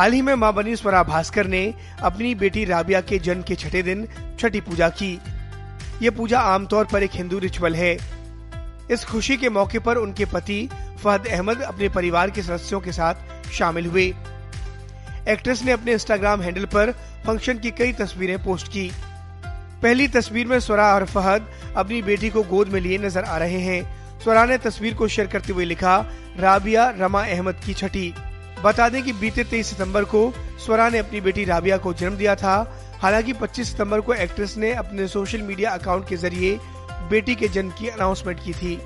[0.00, 1.62] हाल ही में माँ बनी स्वरा भास्कर ने
[2.02, 4.06] अपनी बेटी राबिया के जन्म के छठे दिन
[4.40, 5.18] छठी पूजा की।
[6.02, 7.92] ये पूजा आमतौर पर एक हिंदू रिचुअल है।
[8.90, 10.68] इस खुशी के मौके पर उनके पति
[11.04, 14.06] फहद अहमद अपने परिवार के सदस्यों के साथ शामिल हुए।
[15.28, 16.92] एक्ट्रेस ने अपने इंस्टाग्राम हैंडल पर
[17.26, 18.90] फ़ंक्शन की कई तस्वीरें पोस्ट की।
[19.82, 23.60] पहली तस्वीर में स्वरा और फहद अपनी बेटी को गोद में लिए नज़र आ रहे
[23.60, 23.82] हैं।
[24.22, 25.96] स्वरा ने तस्वीर को शेयर करते हुए लिखा,
[26.38, 28.12] राबिया, रमा अहमद की छठी।
[28.64, 30.32] बता दें कि बीते 23 सितंबर को
[30.66, 32.54] स्वरा ने अपनी बेटी राबिया को जन्म दिया था।
[33.00, 36.58] हालाँकि 25 सितंबर को एक्ट्रेस ने अपने सोशल मीडिया अकाउंट के ज़रिए
[37.10, 38.78] बेटी के जन्म की अनाउंसमेंट की थी।